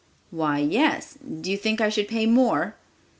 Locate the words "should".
1.89-2.07